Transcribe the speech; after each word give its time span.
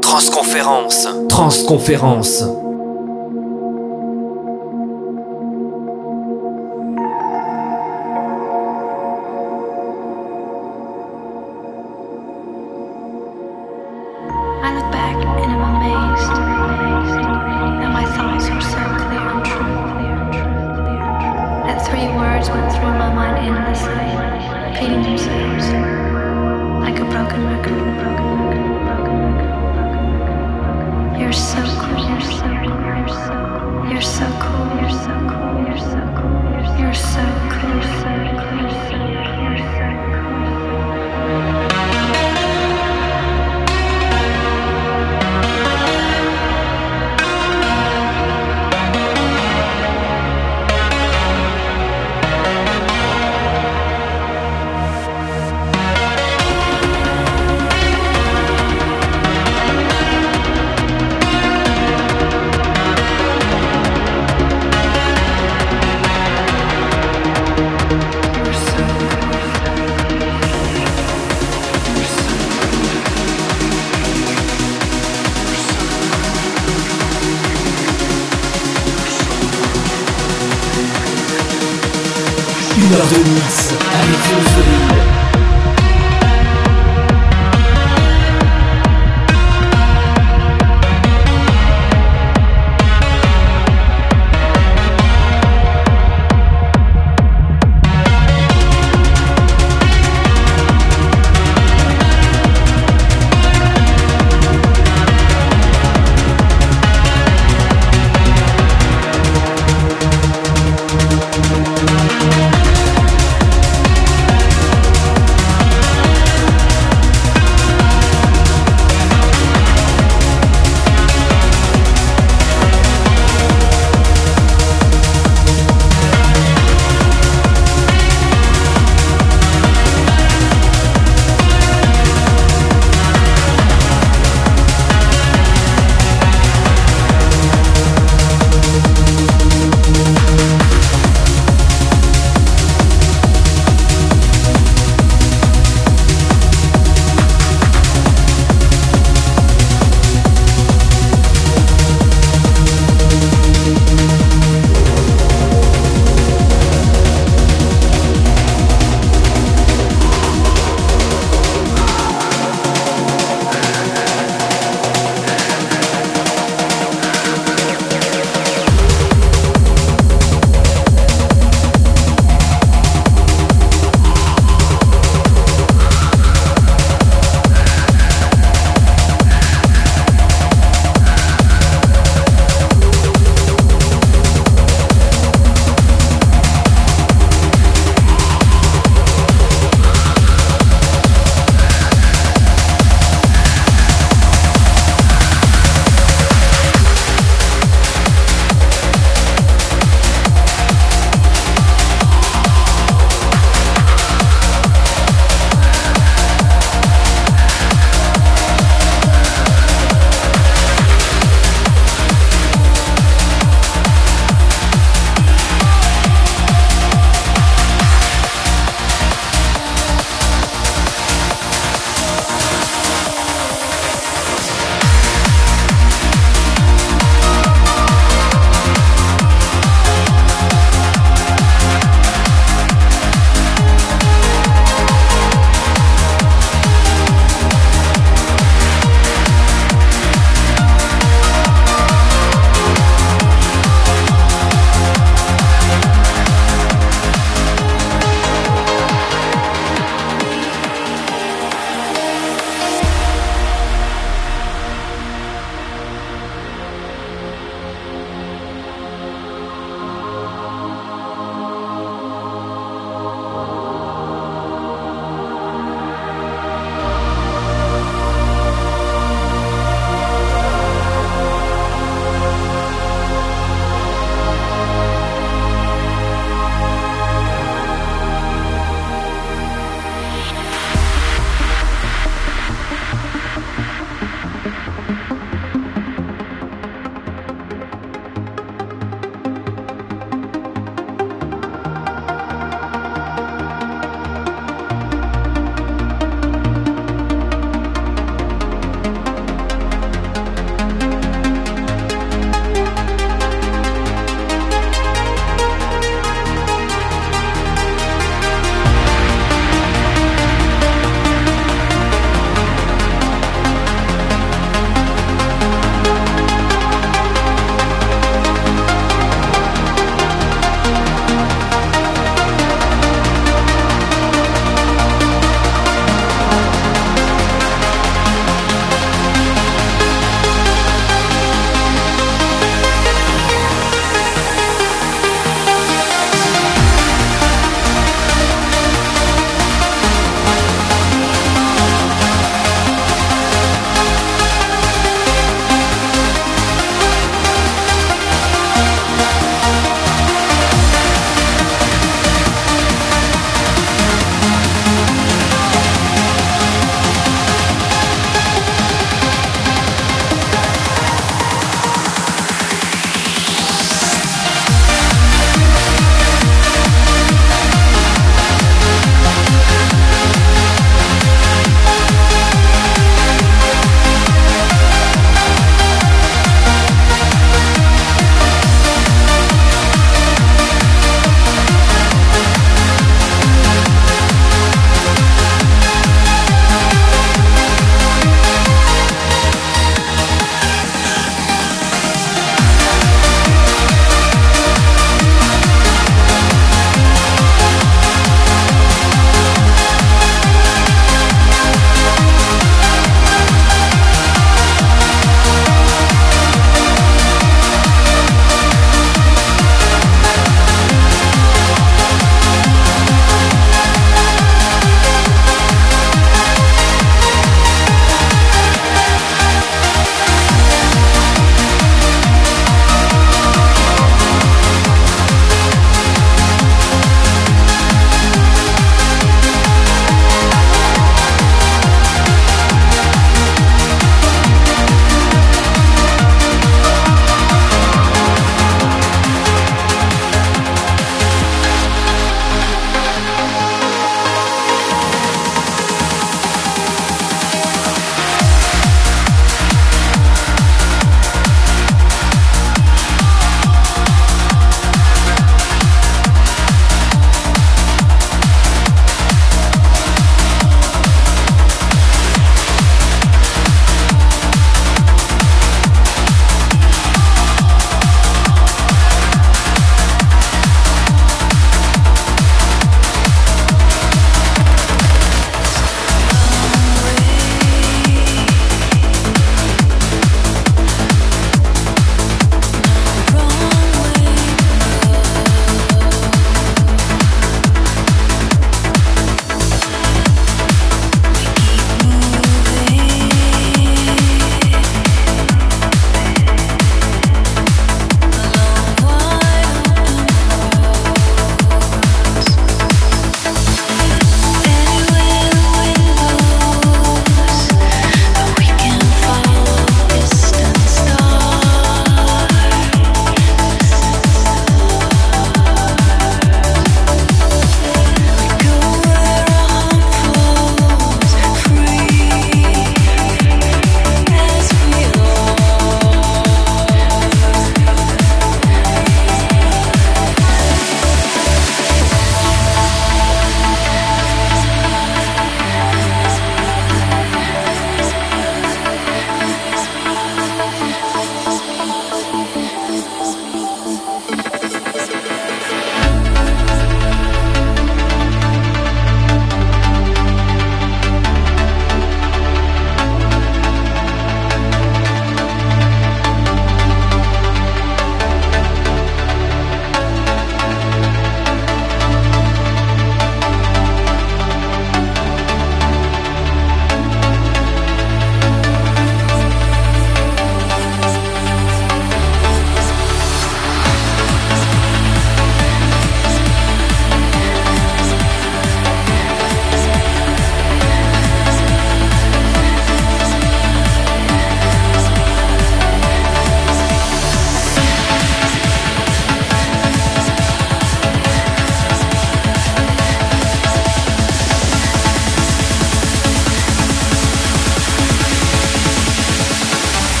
Transconférence. 0.00 1.08
Transconférence. 1.28 2.44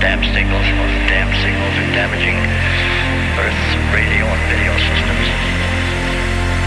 damp 0.00 0.22
signals. 0.30 0.62
Most 0.78 0.94
damp 1.10 1.34
signals 1.42 1.74
are 1.74 1.90
damaging 1.90 2.38
Earth's 3.34 3.70
radio 3.90 4.30
and 4.30 4.42
video 4.46 4.70
systems. 4.78 5.26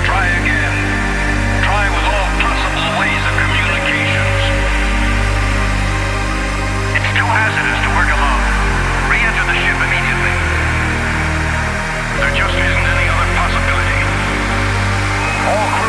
Try 0.04 0.28
again. 0.44 0.76
Try 1.64 1.88
with 1.88 2.06
all 2.12 2.30
possible 2.44 2.88
ways 3.00 3.24
of 3.24 3.34
communications. 3.40 4.42
It's 7.00 7.12
too 7.16 7.24
hazardous 7.24 7.80
to 7.88 7.90
work 7.96 8.12
alone. 8.12 8.44
Re-enter 9.08 9.46
the 9.48 9.58
ship 9.64 9.80
immediately. 9.80 10.36
There 12.20 12.36
just 12.36 12.56
isn't 12.56 12.88
any 13.00 13.08
other 13.08 13.30
possibility. 13.40 14.00
All 15.48 15.81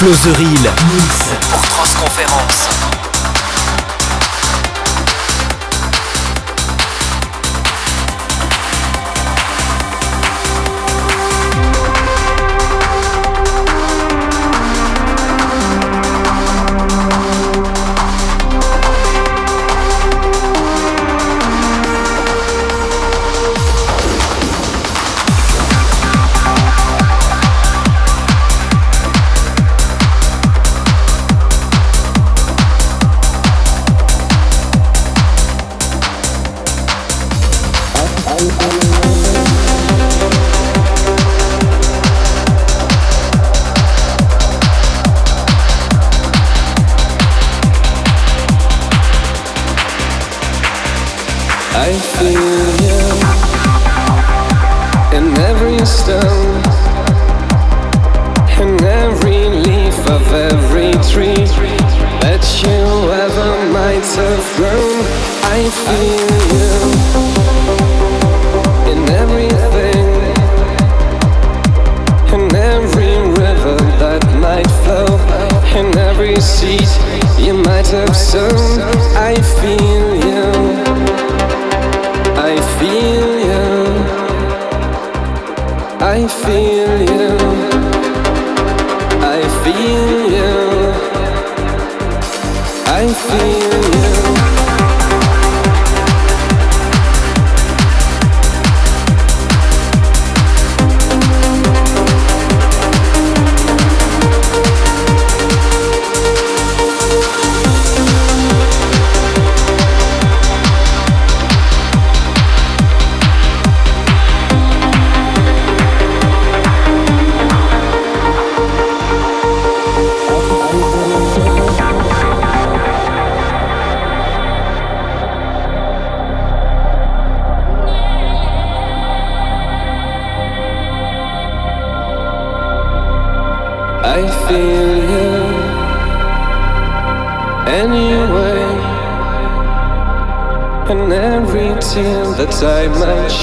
Flow 0.00 0.12
the 0.12 0.38
Mix 0.94 1.34
pour 1.50 1.60
Transconférence. 1.60 2.89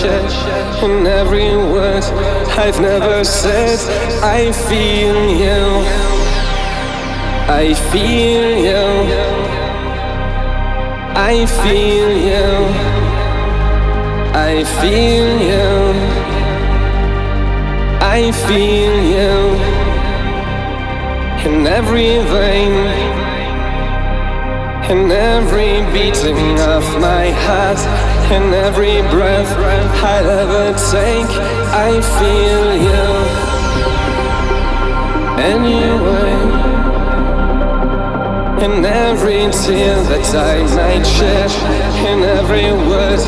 And 0.06 1.08
every 1.08 1.56
word 1.58 2.04
I've 2.58 2.80
never 2.80 3.24
said. 3.24 3.80
I 4.24 4.52
feel 4.52 5.20
you. 5.46 5.66
I 7.50 7.74
feel 7.92 8.48
you. 8.70 8.86
I 11.16 11.46
feel 11.62 12.12
you. 12.32 12.50
I 14.34 14.64
feel 14.80 15.30
you. 15.52 16.28
I 18.00 18.32
feel 18.48 18.96
you 19.16 19.88
in 21.46 21.66
every 21.66 22.18
vein 22.34 23.18
in 24.90 25.12
every 25.12 25.82
beating 25.92 26.60
of 26.62 26.84
my 27.02 27.30
heart, 27.44 27.78
in 28.32 28.54
every 28.54 29.02
breath 29.10 29.52
I 30.04 30.20
ever 30.20 30.74
take, 30.92 31.32
I 31.88 31.92
feel 32.18 32.68
you. 32.88 33.08
Anyway, 35.54 36.34
in 38.66 38.84
every 38.84 39.50
tear 39.52 39.96
that 40.10 40.36
I 40.36 40.58
might 40.76 41.06
shed, 41.06 41.52
in 42.12 42.24
every 42.24 42.72
word 42.90 43.22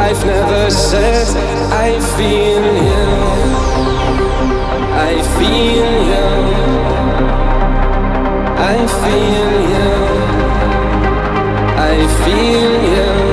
I've 0.00 0.24
never 0.24 0.70
said, 0.70 1.26
I 1.72 2.00
feel 2.16 2.64
you. 2.90 3.66
I 5.08 5.14
feel 5.36 5.92
you. 6.12 6.28
I 8.72 8.76
feel 9.02 9.52
you. 9.74 9.92
I 11.76 11.96
feel 12.24 12.72
you. 12.96 13.25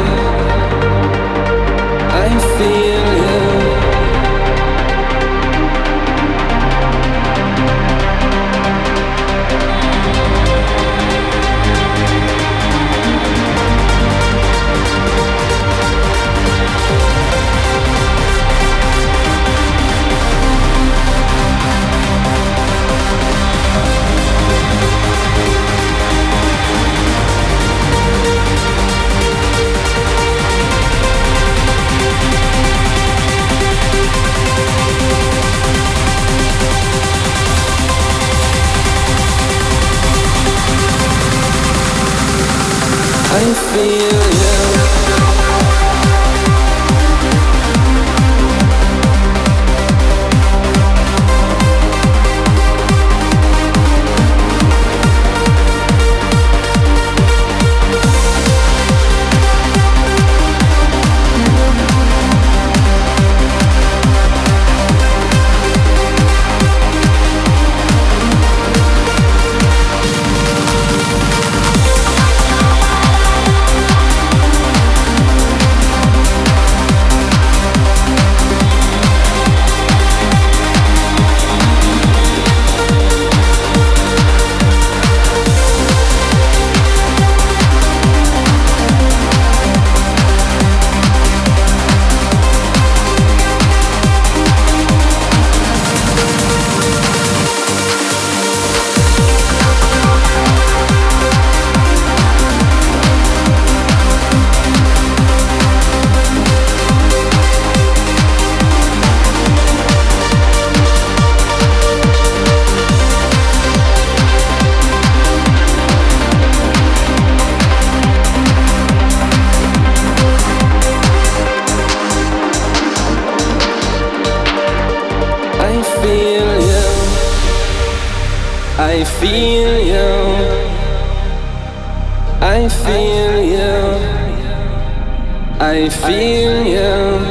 I 135.66 135.88
feel 135.88 136.66
you. 136.66 137.26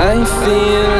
I 0.00 0.24
feel. 0.42 0.93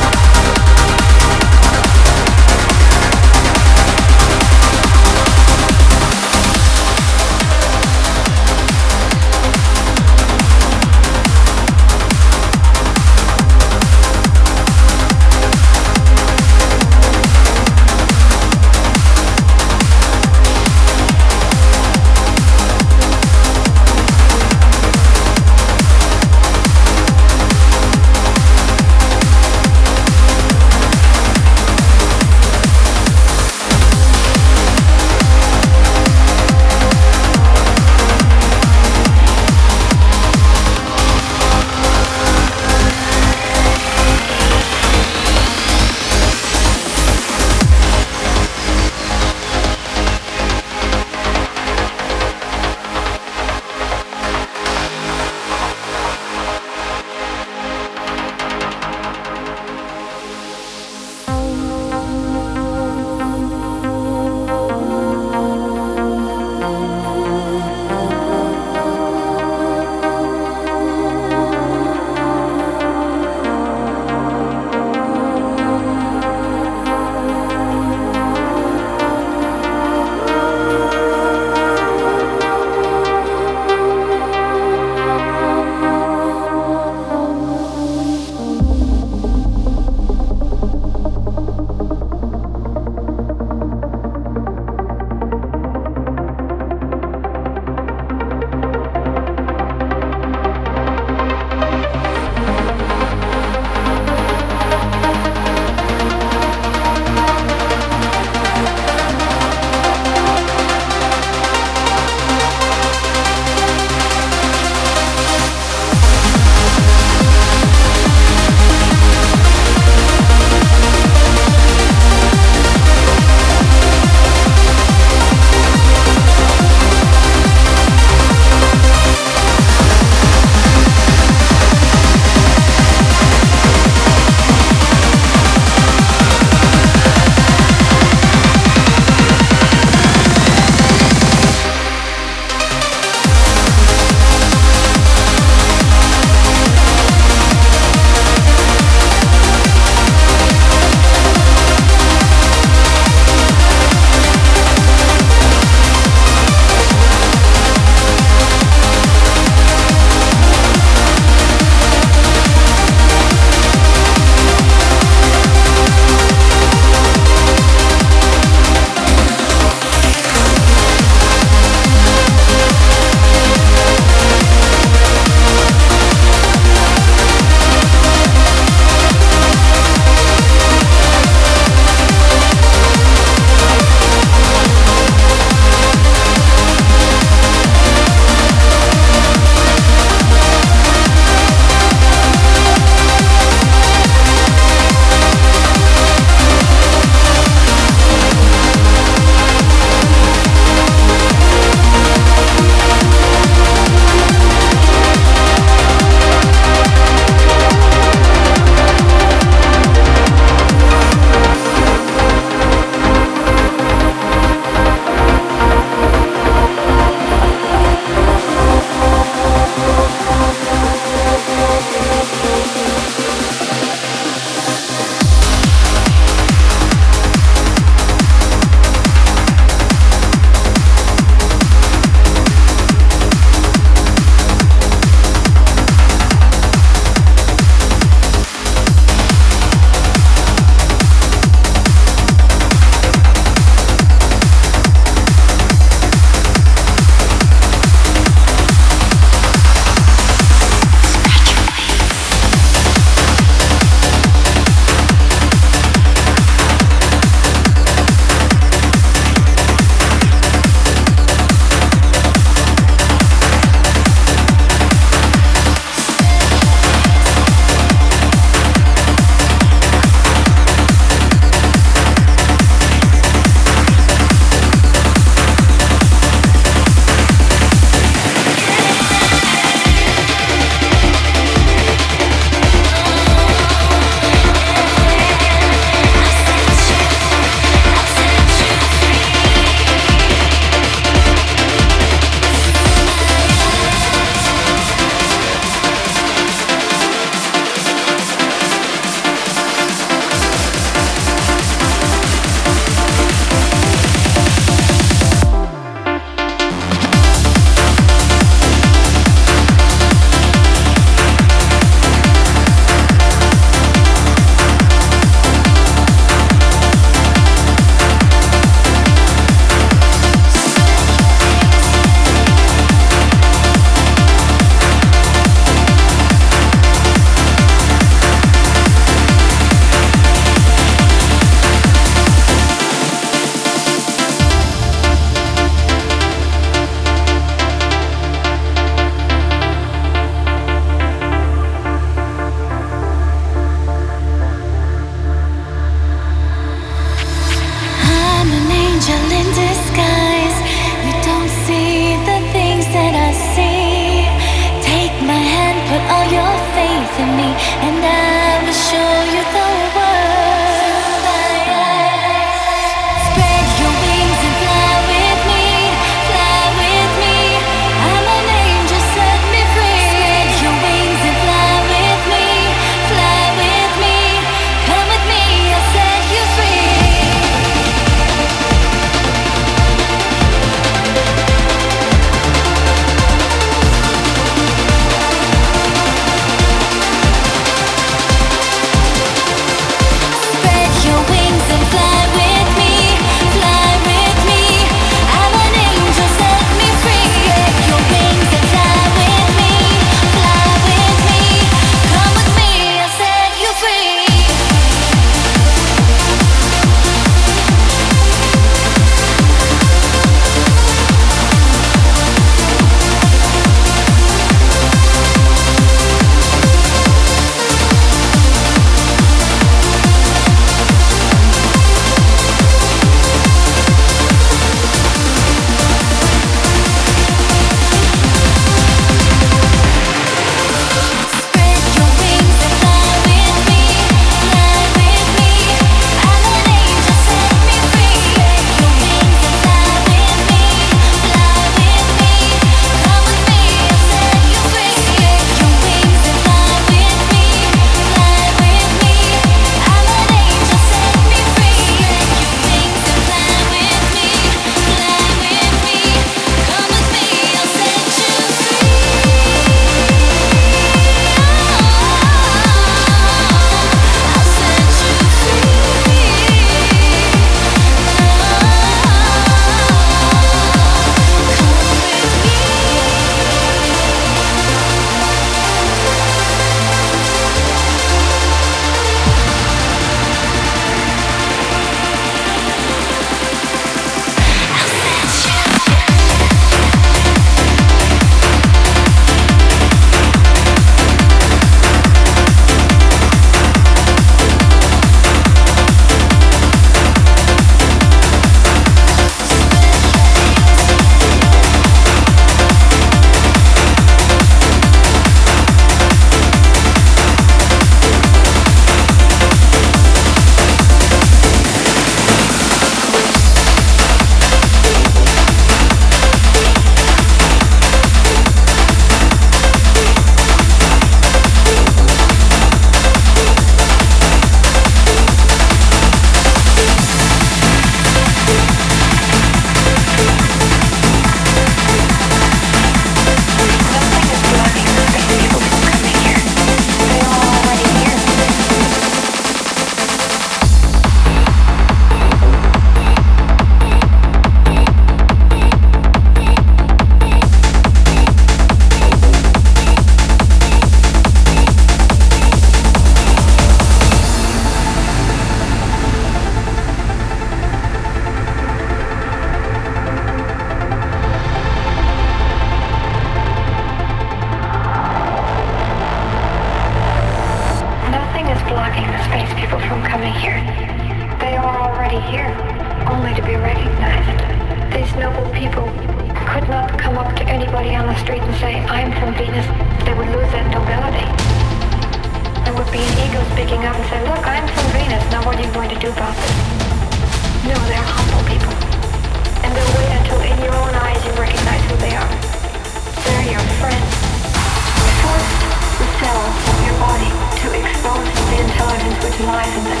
enlightenment. 599.54 600.00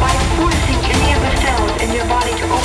By 0.00 0.14
forcing 0.36 0.80
any 0.96 1.12
of 1.12 1.20
the 1.20 1.32
cells 1.42 1.82
in 1.82 1.92
your 1.94 2.06
body 2.06 2.32
to 2.36 2.44
open 2.44 2.61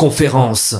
conférence. 0.00 0.76